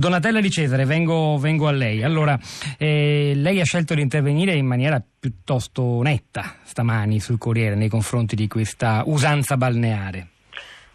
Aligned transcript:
Donatella 0.00 0.40
Di 0.40 0.50
Cesare, 0.50 0.86
vengo, 0.86 1.36
vengo 1.36 1.68
a 1.68 1.72
lei. 1.72 2.02
Allora, 2.02 2.34
eh, 2.78 3.34
lei 3.36 3.60
ha 3.60 3.64
scelto 3.64 3.92
di 3.92 4.00
intervenire 4.00 4.54
in 4.54 4.64
maniera 4.64 4.98
piuttosto 4.98 6.00
netta 6.00 6.56
stamani 6.62 7.20
sul 7.20 7.36
Corriere 7.36 7.74
nei 7.74 7.90
confronti 7.90 8.34
di 8.34 8.48
questa 8.48 9.02
usanza 9.04 9.58
balneare. 9.58 10.28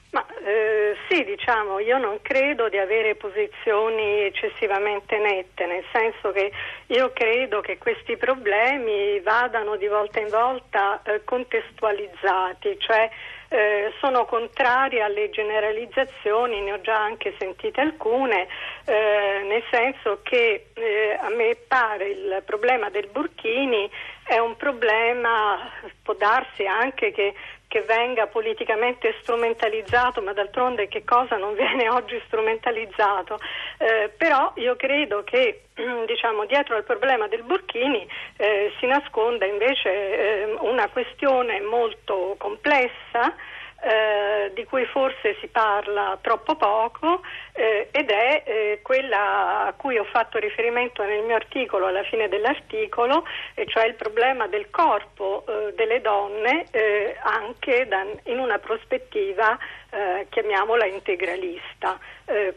Ma 0.10 0.26
eh, 0.44 0.96
sì, 1.07 1.23
diciamo, 1.23 1.78
io 1.81 1.99
non 1.99 2.18
credo 2.23 2.68
di 2.68 2.79
avere 2.79 3.13
posizioni 3.13 4.23
eccessivamente 4.23 5.19
nette, 5.19 5.67
nel 5.67 5.83
senso 5.94 6.31
che 6.31 6.51
io 6.87 7.12
credo 7.13 7.62
che 7.62 7.78
questi 7.78 8.17
problemi 8.17 9.19
vadano 9.24 9.76
di 9.76 9.85
volta 9.85 10.19
in 10.19 10.29
volta 10.29 10.99
eh, 11.03 11.22
contestualizzati, 11.24 12.76
cioè 12.79 13.08
eh, 13.49 13.93
sono 13.99 14.25
contraria 14.25 15.05
alle 15.05 15.29
generalizzazioni, 15.29 16.62
ne 16.62 16.73
ho 16.73 16.81
già 16.81 16.98
anche 16.98 17.35
sentite 17.38 17.81
alcune, 17.81 18.48
eh, 18.85 19.44
nel 19.45 19.63
senso 19.70 20.20
che 20.23 20.67
eh, 20.73 21.17
a 21.20 21.30
me 21.30 21.55
pare 21.67 22.09
il 22.09 22.44
problema 22.45 22.89
del 22.89 23.08
Burkini 23.12 23.89
è 24.23 24.38
un 24.38 24.55
problema, 24.55 25.72
può 26.02 26.13
darsi 26.16 26.66
anche 26.66 27.12
che 27.12 27.34
che 27.76 27.82
venga 27.82 28.28
politicamente 28.28 29.14
strumentalizzato, 29.20 30.22
ma 30.22 30.32
d'altronde 30.32 30.88
che 30.88 31.04
cosa 31.04 31.36
non 31.36 31.56
viene 31.56 31.90
oggi 31.92 32.18
strumentalizzato? 32.26 33.38
Eh, 33.80 34.10
però 34.16 34.54
io 34.56 34.78
credo 34.78 35.26
che 35.26 35.64
diciamo, 36.08 36.46
dietro 36.46 36.78
al 36.78 36.86
problema 36.86 37.28
del 37.28 37.44
Burkini 37.44 38.08
eh, 38.38 38.72
si 38.80 38.86
nasconda 38.86 39.46
invece 39.46 39.90
eh, 39.90 40.56
una 40.62 40.88
questione 40.88 41.60
molto 41.60 42.36
complessa 42.38 43.36
eh, 43.85 44.52
di 44.55 44.63
cui 44.63 44.84
forse 44.85 45.38
si 45.39 45.48
parla 45.48 46.17
troppo 46.20 46.55
poco 46.55 47.21
eh, 47.53 47.89
ed 47.91 48.09
è 48.09 48.41
eh, 48.44 48.80
quella 48.81 49.67
a 49.67 49.73
cui 49.73 49.99
ho 49.99 50.03
fatto 50.05 50.39
riferimento 50.39 51.03
nel 51.03 51.23
mio 51.23 51.35
articolo, 51.35 51.85
alla 51.85 52.02
fine 52.02 52.27
dell'articolo, 52.27 53.25
e 53.53 53.67
cioè 53.67 53.86
il 53.86 53.94
problema 53.94 54.47
del 54.47 54.72
corpo 54.72 55.45
eh, 55.47 55.73
delle 55.75 56.02
donne 56.02 56.66
eh, 56.72 57.16
anche 57.22 57.88
da, 57.88 58.03
in 58.23 58.39
una 58.39 58.58
prospettiva, 58.58 59.58
chiamiamola 60.27 60.86
integralista. 60.88 61.97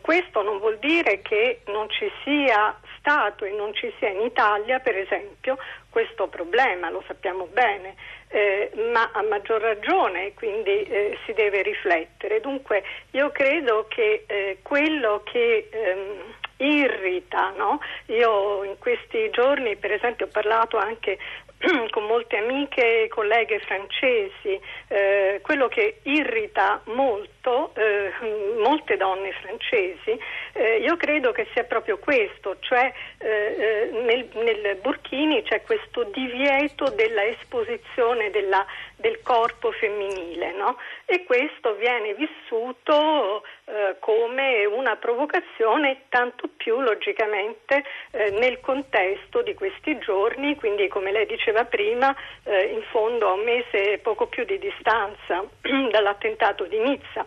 questo 0.00 0.42
non 0.42 0.58
vuol 0.58 0.78
dire 0.78 1.22
che 1.22 1.60
non 1.66 1.88
ci 1.88 2.10
sia 2.24 2.76
stato 2.98 3.44
e 3.44 3.52
non 3.52 3.72
ci 3.74 3.94
sia 3.98 4.08
in 4.08 4.22
Italia, 4.22 4.80
per 4.80 4.96
esempio, 4.96 5.56
questo 5.98 6.28
problema, 6.28 6.90
lo 6.90 7.02
sappiamo 7.08 7.46
bene 7.46 7.96
eh, 8.28 8.70
ma 8.92 9.10
a 9.12 9.22
maggior 9.22 9.60
ragione, 9.60 10.32
quindi 10.34 10.84
eh, 10.84 11.18
si 11.26 11.32
deve 11.32 11.62
riflettere. 11.62 12.40
Dunque 12.40 12.84
io 13.10 13.30
credo 13.30 13.86
che 13.88 14.24
eh, 14.28 14.58
quello 14.62 15.22
che 15.24 15.68
ehm, 15.68 16.34
irrita, 16.58 17.52
no? 17.56 17.80
io 18.06 18.62
in 18.62 18.78
questi 18.78 19.28
giorni 19.30 19.74
per 19.74 19.90
esempio 19.90 20.26
ho 20.26 20.30
parlato 20.30 20.76
anche 20.76 21.18
con 21.90 22.04
molte 22.04 22.36
amiche 22.36 23.02
e 23.02 23.08
colleghe 23.08 23.58
francesi, 23.58 24.60
eh, 24.86 25.40
quello 25.42 25.66
che 25.66 25.98
irrita 26.02 26.80
molto 26.84 27.37
eh, 27.74 28.12
molte 28.60 28.96
donne 28.96 29.32
francesi, 29.40 30.18
eh, 30.52 30.78
io 30.78 30.96
credo 30.96 31.32
che 31.32 31.46
sia 31.52 31.64
proprio 31.64 31.98
questo, 31.98 32.58
cioè 32.60 32.92
eh, 33.18 33.28
eh, 33.28 33.90
nel, 34.02 34.28
nel, 34.34 34.76
Burkini 34.76 35.42
c'è 35.42 35.62
questo 35.62 36.04
divieto 36.04 36.90
della 36.90 37.24
esposizione 37.24 38.30
della, 38.30 38.64
del 38.96 39.20
corpo 39.22 39.72
femminile 39.72 40.52
no? 40.52 40.76
e 41.04 41.24
questo 41.24 41.74
viene 41.74 42.14
vissuto 42.14 43.42
eh, 43.64 43.96
come 43.98 44.64
una 44.66 44.96
provocazione 44.96 46.02
tanto 46.08 46.48
più 46.56 46.80
logicamente 46.80 47.84
nel 48.10 48.60
contesto 48.60 49.42
di 49.42 49.54
questi 49.54 49.98
giorni, 49.98 50.56
quindi 50.56 50.88
come 50.88 51.12
lei 51.12 51.26
dice 51.26 51.48
diceva 51.48 51.64
prima, 51.64 52.14
eh, 52.44 52.72
in 52.72 52.82
fondo 52.90 53.28
a 53.28 53.32
un 53.32 53.44
mese 53.44 53.92
e 53.92 53.98
poco 53.98 54.26
più 54.26 54.44
di 54.44 54.58
distanza 54.58 55.44
dall'attentato 55.90 56.64
di 56.64 56.78
Nizza. 56.78 57.26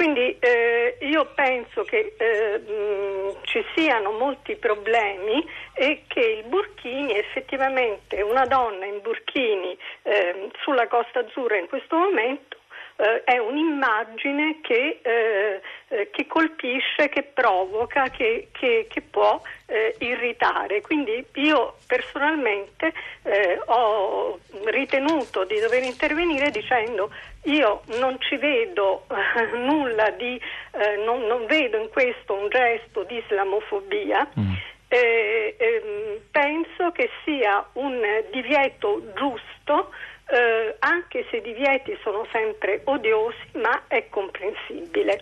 Quindi 0.00 0.34
eh, 0.38 0.96
io 1.00 1.30
penso 1.34 1.82
che 1.82 2.14
eh, 2.16 2.58
mh, 2.58 3.36
ci 3.42 3.62
siano 3.74 4.12
molti 4.12 4.56
problemi 4.56 5.46
e 5.74 6.04
che 6.08 6.20
il 6.20 6.44
Burkini 6.44 7.18
effettivamente 7.18 8.22
una 8.22 8.46
donna 8.46 8.86
in 8.86 9.02
Burkini 9.02 9.76
eh, 10.04 10.48
sulla 10.62 10.88
Costa 10.88 11.18
Azzurra 11.18 11.58
in 11.58 11.68
questo 11.68 11.96
momento 11.96 12.56
eh, 12.96 13.24
è 13.24 13.36
un'immagine 13.36 14.60
che, 14.62 15.00
eh, 15.90 16.00
eh, 16.00 16.10
che, 16.10 16.26
colpisce, 16.26 17.08
che 17.08 17.22
provoca, 17.22 18.08
che, 18.10 18.48
che, 18.52 18.86
che 18.88 19.00
può 19.02 19.40
eh, 19.66 19.94
irritare. 19.98 20.80
Quindi 20.80 21.24
io 21.34 21.76
personalmente 21.86 22.92
eh, 23.22 23.60
ho 23.66 24.38
ritenuto 24.66 25.44
di 25.44 25.58
dover 25.58 25.82
intervenire 25.82 26.50
dicendo 26.50 27.10
io 27.44 27.82
non 27.98 28.18
ci 28.20 28.36
vedo 28.36 29.06
eh, 29.08 29.56
nulla 29.56 30.10
di, 30.10 30.40
non, 31.04 31.22
non, 31.26 31.46
vedo 31.46 31.78
in 31.78 31.88
questo 31.88 32.34
un 32.34 32.48
gesto 32.48 33.02
di 33.04 33.16
islamofobia. 33.16 34.28
Mm. 34.38 34.52
Eh, 34.92 35.54
ehm, 35.56 36.20
penso 36.32 36.90
che 36.90 37.10
sia 37.24 37.64
un 37.74 38.00
divieto 38.32 39.02
giusto 39.14 39.90
eh, 40.30 40.74
anche 40.80 41.26
se 41.30 41.36
i 41.36 41.42
divieti 41.42 41.96
sono 42.02 42.26
sempre 42.32 42.80
odiosi, 42.84 43.50
ma 43.54 43.82
è 43.86 44.08
comprensibile. 44.08 45.20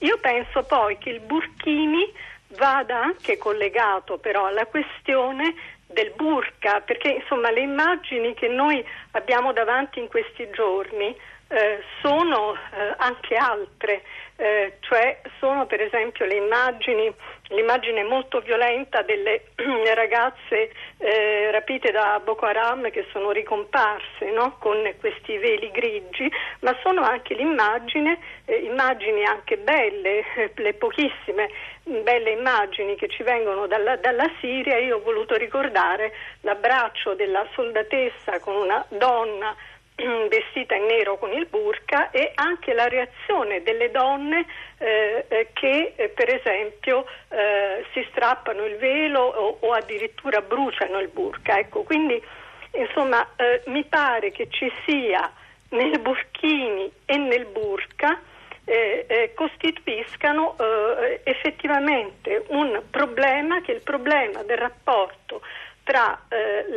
Io 0.00 0.18
penso 0.18 0.62
poi 0.64 0.98
che 0.98 1.10
il 1.10 1.20
Burkini 1.20 2.12
vada 2.56 3.02
anche 3.02 3.36
collegato 3.38 4.18
però 4.18 4.46
alla 4.46 4.66
questione 4.66 5.54
del 5.86 6.12
burka, 6.16 6.80
perché 6.80 7.08
insomma 7.08 7.50
le 7.50 7.60
immagini 7.60 8.34
che 8.34 8.48
noi 8.48 8.84
abbiamo 9.12 9.52
davanti 9.52 10.00
in 10.00 10.08
questi 10.08 10.48
giorni 10.50 11.16
eh, 11.48 11.82
sono 12.00 12.54
eh, 12.54 12.94
anche 12.96 13.36
altre, 13.36 14.02
eh, 14.36 14.78
cioè 14.80 15.20
sono 15.38 15.66
per 15.66 15.80
esempio 15.80 16.24
le 16.24 16.36
immagini, 16.36 17.14
l'immagine 17.48 18.02
molto 18.02 18.40
violenta 18.40 19.02
delle 19.02 19.42
ragazze 19.94 20.72
eh, 20.98 21.50
rapite 21.50 21.92
da 21.92 22.20
Boko 22.24 22.46
Haram 22.46 22.90
che 22.90 23.06
sono 23.12 23.30
ricomparse 23.30 24.30
no? 24.32 24.56
con 24.58 24.76
questi 24.98 25.36
veli 25.38 25.70
grigi, 25.70 26.30
ma 26.60 26.76
sono 26.82 27.02
anche 27.02 27.34
l'immagine, 27.34 28.18
eh, 28.46 28.56
immagini 28.56 29.24
anche 29.24 29.58
belle, 29.58 30.24
le 30.54 30.74
pochissime 30.74 31.50
belle 31.84 32.30
immagini 32.30 32.96
che 32.96 33.08
ci 33.08 33.22
vengono 33.22 33.66
dalla, 33.66 33.96
dalla 33.96 34.30
Siria. 34.40 34.78
Io 34.78 34.96
ho 34.96 35.02
voluto 35.02 35.36
ricordare 35.36 36.12
l'abbraccio 36.40 37.14
della 37.14 37.46
soldatessa 37.52 38.40
con 38.40 38.56
una 38.56 38.84
donna 38.88 39.54
vestita 40.28 40.74
in 40.74 40.86
nero 40.86 41.18
con 41.18 41.32
il 41.32 41.46
burka 41.46 42.10
e 42.10 42.32
anche 42.34 42.72
la 42.74 42.88
reazione 42.88 43.62
delle 43.62 43.90
donne 43.90 44.44
eh, 44.78 45.24
eh, 45.28 45.48
che 45.52 45.92
eh, 45.94 46.08
per 46.08 46.34
esempio 46.34 47.06
eh, 47.28 47.84
si 47.92 48.04
strappano 48.10 48.64
il 48.64 48.76
velo 48.76 49.20
o, 49.20 49.58
o, 49.60 49.72
addirittura 49.72 50.40
bruciano 50.40 50.98
il 50.98 51.08
burka. 51.08 51.58
Ecco, 51.58 51.82
quindi 51.82 52.20
insomma 52.72 53.26
eh, 53.36 53.62
mi 53.66 53.84
pare 53.84 54.32
che 54.32 54.48
ci 54.50 54.70
sia 54.84 55.30
nel 55.70 56.00
burkini 56.00 56.90
e 57.04 57.16
nel 57.16 57.46
burka 57.46 58.20
costituiscano 59.34 60.56
effettivamente 61.22 62.44
un 62.48 62.80
problema 62.90 63.60
che 63.60 63.72
è 63.72 63.74
il 63.74 63.82
problema 63.82 64.42
del 64.42 64.56
rapporto 64.56 65.42
tra 65.82 66.18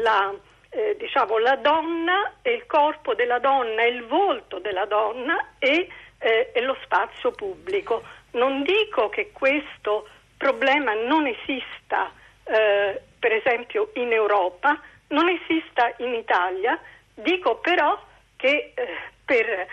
la 0.01 0.33
eh, 0.77 0.95
diciamo, 0.99 1.39
la 1.39 1.55
donna 1.55 2.33
e 2.43 2.51
il 2.53 2.67
corpo 2.67 3.15
della 3.15 3.39
donna 3.39 3.81
e 3.81 3.87
il 3.87 4.05
volto 4.05 4.59
della 4.59 4.85
donna 4.85 5.53
e, 5.57 5.89
eh, 6.19 6.51
e 6.53 6.61
lo 6.61 6.77
spazio 6.83 7.31
pubblico. 7.31 8.03
Non 8.33 8.61
dico 8.61 9.09
che 9.09 9.31
questo 9.31 10.07
problema 10.37 10.93
non 10.93 11.25
esista, 11.25 12.11
eh, 12.43 13.01
per 13.17 13.31
esempio, 13.31 13.89
in 13.95 14.11
Europa, 14.11 14.79
non 15.07 15.27
esista 15.29 15.91
in 15.97 16.13
Italia, 16.13 16.79
dico 17.15 17.55
però 17.55 17.99
che 18.35 18.73
eh, 18.75 18.87
per 19.25 19.67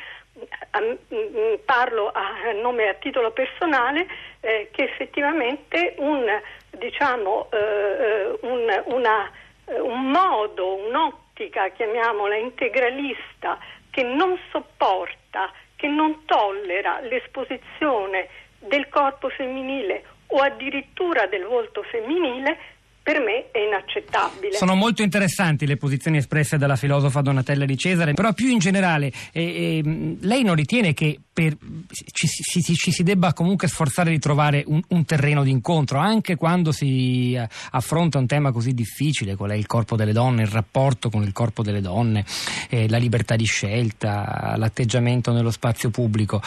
parlo 1.64 2.10
a 2.12 2.50
nome 2.60 2.88
a 2.88 2.94
titolo 2.94 3.30
personale 3.30 4.06
eh, 4.40 4.68
che 4.72 4.82
effettivamente 4.82 5.94
un, 5.98 6.24
diciamo, 6.70 7.48
eh, 7.52 8.36
un, 8.40 8.82
una 8.86 9.30
un 9.66 10.10
modo, 10.10 10.74
un'ottica, 10.86 11.68
chiamiamola 11.70 12.36
integralista, 12.36 13.58
che 13.90 14.02
non 14.02 14.38
sopporta, 14.50 15.52
che 15.76 15.88
non 15.88 16.24
tollera 16.24 17.00
l'esposizione 17.00 18.28
del 18.58 18.88
corpo 18.88 19.28
femminile 19.28 20.04
o 20.28 20.38
addirittura 20.38 21.26
del 21.26 21.44
volto 21.44 21.82
femminile, 21.82 22.58
per 23.04 23.20
me 23.20 23.50
è 23.52 23.58
inaccettabile. 23.58 24.56
Sono 24.56 24.74
molto 24.74 25.02
interessanti 25.02 25.66
le 25.66 25.76
posizioni 25.76 26.16
espresse 26.16 26.56
dalla 26.56 26.74
filosofa 26.74 27.20
Donatella 27.20 27.66
di 27.66 27.76
Cesare, 27.76 28.14
però 28.14 28.32
più 28.32 28.48
in 28.48 28.58
generale 28.58 29.12
eh, 29.32 29.42
eh, 29.84 30.16
lei 30.20 30.42
non 30.42 30.54
ritiene 30.54 30.94
che 30.94 31.20
per, 31.30 31.54
ci, 31.90 32.26
ci, 32.26 32.62
ci, 32.62 32.90
si 32.90 33.02
debba 33.02 33.34
comunque 33.34 33.68
sforzare 33.68 34.08
di 34.08 34.18
trovare 34.18 34.64
un, 34.66 34.80
un 34.88 35.04
terreno 35.04 35.42
d'incontro, 35.42 35.98
anche 35.98 36.36
quando 36.36 36.72
si 36.72 37.34
eh, 37.34 37.46
affronta 37.72 38.16
un 38.16 38.26
tema 38.26 38.52
così 38.52 38.72
difficile, 38.72 39.36
qual 39.36 39.50
è 39.50 39.54
il 39.54 39.66
corpo 39.66 39.96
delle 39.96 40.12
donne, 40.12 40.40
il 40.40 40.48
rapporto 40.48 41.10
con 41.10 41.22
il 41.22 41.32
corpo 41.32 41.62
delle 41.62 41.82
donne, 41.82 42.24
eh, 42.70 42.88
la 42.88 42.96
libertà 42.96 43.36
di 43.36 43.44
scelta, 43.44 44.54
l'atteggiamento 44.56 45.30
nello 45.30 45.50
spazio 45.50 45.90
pubblico. 45.90 46.40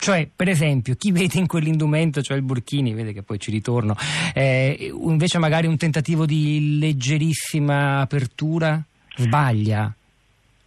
Eh, 0.00 0.04
cioè, 0.04 0.28
per 0.34 0.48
esempio, 0.48 0.94
chi 0.96 1.12
vede 1.12 1.38
in 1.38 1.46
quell'indumento, 1.46 2.22
cioè 2.22 2.36
il 2.36 2.42
burkini, 2.42 2.94
vede 2.94 3.12
che 3.12 3.22
poi 3.22 3.38
ci 3.38 3.50
ritorno, 3.50 3.94
eh, 4.34 4.90
invece 4.92 5.38
magari 5.38 5.66
un 5.66 5.76
tentativo 5.76 6.24
di 6.24 6.78
leggerissima 6.80 8.00
apertura, 8.00 8.80
sbaglia? 9.16 9.92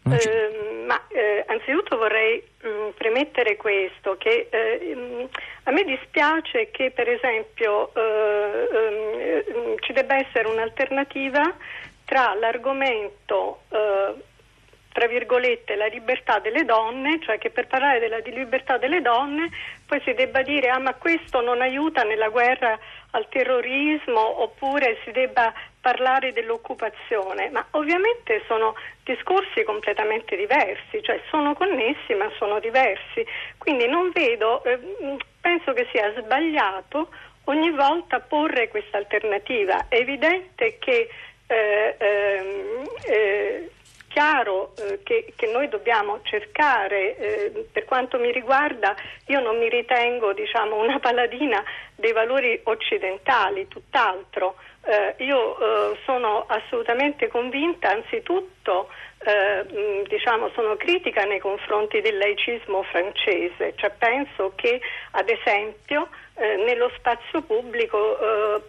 Eh, 0.06 0.86
ma 0.86 1.02
eh, 1.08 1.44
anzitutto 1.48 1.98
vorrei 1.98 2.44
mh, 2.62 2.68
mm, 2.68 2.90
premettere 2.96 3.58
questo, 3.58 4.16
che 4.18 4.50
mh, 4.52 5.00
mm, 5.00 5.24
a 5.64 5.72
me 5.72 5.84
dispiace 5.84 6.70
che 6.72 6.92
per 6.92 7.10
esempio 7.10 7.92
mh, 7.94 8.00
eh, 8.00 9.46
ehm, 9.48 9.76
ci 9.80 9.94
debba 9.94 10.16
essere 10.16 10.48
un'alternativa 10.48 11.56
tra 12.06 12.36
l'argomento 12.36 13.62
eh, 13.70 14.14
tra 14.94 15.08
virgolette, 15.08 15.76
la 15.76 15.88
libertà 15.88 16.40
delle 16.40 16.64
donne, 16.64 17.20
cioè 17.22 17.38
che 17.40 17.50
per 17.50 17.68
parlare 17.68 18.00
della 18.00 18.20
libertà 18.20 18.78
delle 18.78 19.02
donne 19.02 19.50
poi 19.86 20.00
si 20.06 20.14
debba 20.14 20.42
dire 20.44 20.70
ah 20.70 20.80
ma 20.80 20.94
questo 20.94 21.42
non 21.42 21.62
aiuta 21.62 22.04
nella 22.04 22.30
guerra 22.30 22.80
al 23.12 23.28
terrorismo 23.28 24.42
oppure 24.42 25.00
si 25.04 25.12
debba 25.12 25.52
parlare 25.82 26.32
dell'occupazione, 26.32 27.50
ma 27.50 27.66
ovviamente 27.72 28.44
sono 28.48 28.76
discorsi 29.04 29.64
completamente 29.64 30.36
diversi, 30.38 31.02
cioè 31.04 31.20
sono 31.30 31.54
connessi 31.54 32.14
ma 32.14 32.32
sono 32.38 32.60
diversi, 32.60 33.26
quindi 33.58 33.88
non 33.88 34.12
vedo, 34.14 34.64
eh, 34.64 34.80
penso 35.42 35.74
che 35.74 35.88
sia 35.92 36.14
sbagliato 36.18 37.10
ogni 37.46 37.72
volta 37.72 38.20
porre 38.20 38.70
questa 38.70 38.98
alternativa. 38.98 39.88
È 39.90 39.96
evidente 39.96 40.78
che 40.80 41.10
eh, 41.48 41.96
ehm, 41.98 42.88
eh, 43.06 43.70
chiaro 44.14 44.74
eh, 44.78 45.00
che, 45.04 45.34
che, 45.36 45.52
noi 45.52 45.68
dobbiamo 45.68 46.20
cercare, 46.22 47.18
eh, 47.18 47.68
per 47.72 47.84
quanto 47.86 48.20
mi 48.20 48.32
riguarda, 48.32 48.96
io 49.28 49.42
non 49.42 49.58
mi 49.58 49.68
ritengo 49.68 50.34
diciamo, 50.34 50.80
una 50.80 51.00
paladina 51.00 51.62
dei 51.96 52.12
valori 52.12 52.60
occidentali, 52.64 53.68
tutt'altro. 53.68 54.56
Eh, 54.86 55.16
io 55.24 55.58
eh, 55.58 55.98
sono 56.06 56.46
assolutamente 56.48 57.28
convinta, 57.28 57.90
anzitutto, 57.90 58.90
eh, 59.26 60.04
diciamo, 60.08 60.50
sono 60.54 60.76
critica 60.76 61.24
nei 61.24 61.40
confronti 61.40 62.00
del 62.02 62.18
laicismo 62.18 62.84
francese, 62.84 63.74
cioè 63.78 63.92
penso 63.98 64.52
che 64.56 64.80
ad 65.12 65.30
esempio 65.30 66.10
eh, 66.36 66.58
nello 66.58 66.92
spazio 66.98 67.42
pubblico 67.42 68.18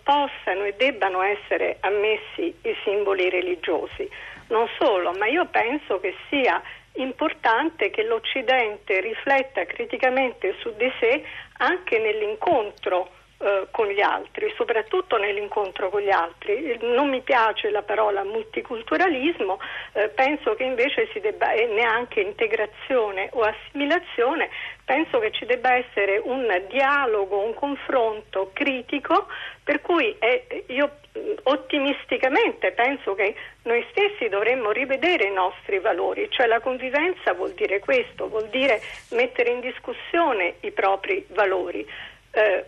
possano 0.04 0.64
e 0.64 0.74
debbano 0.76 1.20
essere 1.22 1.76
ammessi 1.80 2.54
i 2.62 2.76
simboli 2.82 3.28
religiosi. 3.28 4.08
Non 4.48 4.68
solo, 4.78 5.12
ma 5.12 5.26
io 5.26 5.46
penso 5.46 6.00
che 6.00 6.14
sia 6.28 6.62
importante 6.94 7.90
che 7.90 8.04
l'Occidente 8.04 9.00
rifletta 9.00 9.64
criticamente 9.64 10.54
su 10.60 10.74
di 10.76 10.90
sé 11.00 11.24
anche 11.58 11.98
nell'incontro 11.98 13.10
eh, 13.44 13.66
con 13.70 13.88
gli 13.88 14.00
altri, 14.00 14.50
soprattutto 14.56 15.18
nell'incontro 15.18 15.90
con 15.90 16.00
gli 16.00 16.10
altri. 16.10 16.78
Non 16.80 17.10
mi 17.10 17.20
piace 17.20 17.68
la 17.70 17.82
parola 17.82 18.24
multiculturalismo, 18.24 19.60
eh, 19.92 20.08
penso 20.08 20.54
che 20.54 20.64
invece 20.64 21.08
si 21.12 21.20
debba, 21.20 21.52
e 21.52 21.66
neanche 21.66 22.22
integrazione 22.22 23.28
o 23.32 23.42
assimilazione, 23.42 24.48
penso 24.82 25.18
che 25.18 25.30
ci 25.32 25.44
debba 25.44 25.74
essere 25.74 26.22
un 26.24 26.46
dialogo, 26.70 27.44
un 27.44 27.52
confronto 27.52 28.50
critico, 28.54 29.26
per 29.62 29.82
cui 29.82 30.16
eh, 30.20 30.64
io 30.68 31.00
ottimisticamente 31.42 32.72
penso 32.72 33.14
che 33.14 33.34
noi 33.64 33.84
stessi 33.90 34.30
dovremmo 34.30 34.70
rivedere 34.70 35.26
i 35.26 35.32
nostri 35.32 35.80
valori, 35.80 36.28
cioè 36.30 36.46
la 36.46 36.60
convivenza 36.60 37.34
vuol 37.34 37.52
dire 37.52 37.78
questo, 37.80 38.26
vuol 38.28 38.48
dire 38.48 38.80
mettere 39.10 39.50
in 39.50 39.60
discussione 39.60 40.54
i 40.60 40.70
propri 40.70 41.26
valori. 41.28 41.86
Eh, 42.30 42.64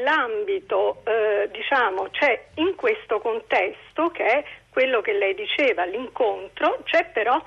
nell'ambito, 0.00 1.02
eh, 1.04 1.48
diciamo, 1.52 2.08
c'è 2.10 2.46
in 2.54 2.74
questo 2.74 3.20
contesto 3.20 4.08
che 4.08 4.24
è 4.24 4.44
quello 4.70 5.00
che 5.00 5.12
lei 5.12 5.34
diceva, 5.34 5.84
l'incontro, 5.84 6.80
c'è 6.84 7.06
però 7.12 7.40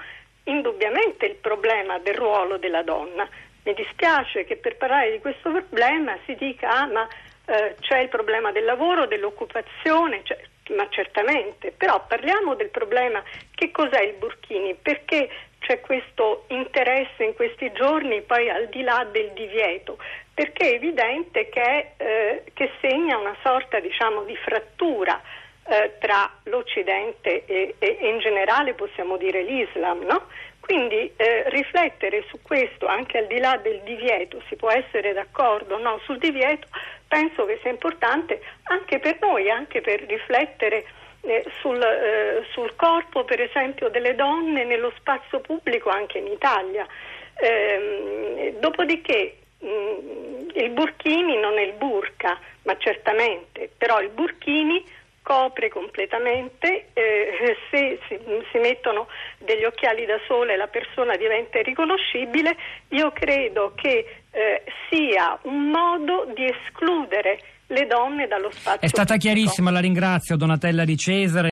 indubbiamente 0.45 1.25
il 1.25 1.35
problema 1.35 1.97
del 1.99 2.15
ruolo 2.15 2.57
della 2.57 2.83
donna. 2.83 3.27
Mi 3.63 3.73
dispiace 3.73 4.43
che 4.43 4.57
per 4.57 4.77
parlare 4.77 5.11
di 5.11 5.19
questo 5.19 5.49
problema 5.49 6.17
si 6.25 6.35
dica 6.35 6.69
ah, 6.69 6.85
ma 6.87 7.07
eh, 7.45 7.75
c'è 7.79 7.99
il 7.99 8.09
problema 8.09 8.51
del 8.51 8.65
lavoro, 8.65 9.05
dell'occupazione, 9.07 10.21
cioè, 10.23 10.37
ma 10.75 10.87
certamente, 10.89 11.71
però 11.71 12.05
parliamo 12.05 12.55
del 12.55 12.69
problema 12.69 13.23
che 13.55 13.71
cos'è 13.71 14.01
il 14.01 14.13
burkini, 14.13 14.75
perché 14.75 15.29
c'è 15.59 15.79
questo 15.79 16.43
interesse 16.49 17.23
in 17.23 17.33
questi 17.35 17.71
giorni 17.71 18.21
poi 18.21 18.49
al 18.49 18.67
di 18.67 18.81
là 18.81 19.07
del 19.09 19.31
divieto, 19.31 19.97
perché 20.33 20.71
è 20.71 20.73
evidente 20.73 21.49
che, 21.49 21.91
eh, 21.97 22.43
che 22.53 22.71
segna 22.81 23.17
una 23.17 23.35
sorta 23.43 23.79
diciamo, 23.79 24.23
di 24.23 24.35
frattura 24.37 25.21
eh, 25.65 25.93
tra 25.99 26.29
l'Occidente 26.43 27.45
e, 27.45 27.75
e, 27.77 27.97
in 28.01 28.19
generale 28.19 28.73
possiamo 28.73 29.17
dire 29.17 29.43
l'Islam, 29.43 30.01
no? 30.03 30.27
Quindi 30.59 31.11
eh, 31.17 31.49
riflettere 31.49 32.23
su 32.29 32.41
questo 32.41 32.85
anche 32.87 33.17
al 33.17 33.27
di 33.27 33.37
là 33.37 33.57
del 33.57 33.81
divieto, 33.83 34.41
si 34.47 34.55
può 34.55 34.71
essere 34.71 35.11
d'accordo 35.13 35.75
o 35.75 35.77
no 35.77 35.99
sul 36.05 36.17
divieto, 36.17 36.67
penso 37.07 37.45
che 37.45 37.59
sia 37.61 37.69
importante 37.69 38.41
anche 38.63 38.99
per 38.99 39.17
noi, 39.19 39.49
anche 39.49 39.81
per 39.81 40.01
riflettere 40.03 40.85
eh, 41.21 41.45
sul, 41.59 41.81
eh, 41.81 42.45
sul, 42.51 42.75
corpo 42.75 43.23
per 43.23 43.41
esempio 43.41 43.89
delle 43.89 44.15
donne 44.15 44.63
nello 44.63 44.91
spazio 44.97 45.41
pubblico 45.41 45.89
anche 45.89 46.17
in 46.17 46.27
Italia. 46.27 46.87
Ehm, 47.35 48.59
dopodiché 48.59 49.42
il 49.63 50.69
burkini 50.71 51.39
non 51.39 51.57
è 51.57 51.61
il 51.61 51.73
burka, 51.73 52.37
ma 52.63 52.75
certamente, 52.77 53.69
però 53.77 54.01
il 54.01 54.09
burkini 54.09 54.83
copre 55.23 55.69
completamente, 55.69 56.87
eh, 56.93 57.55
se 57.71 57.99
si, 58.07 58.19
si, 58.51 58.57
mettono 58.59 59.07
degli 59.39 59.63
occhiali 59.63 60.05
da 60.05 60.19
sole 60.27 60.57
la 60.57 60.67
persona 60.67 61.15
diventa 61.15 61.59
irriconoscibile, 61.59 62.55
io 62.89 63.11
credo 63.11 63.71
che 63.73 64.05
eh, 64.29 64.63
sia 64.89 65.39
un 65.43 65.69
modo 65.69 66.29
di 66.35 66.45
escludere 66.45 67.39
le 67.67 67.87
donne 67.87 68.27
dallo 68.27 68.51
spazio. 68.51 68.81
È 68.81 68.87
stata 68.87 69.13
pubblico. 69.13 69.33
chiarissima, 69.33 69.71
la 69.71 69.79
ringrazio 69.79 70.35
Donatella 70.35 70.83
di 70.83 70.97
Cesare. 70.97 71.41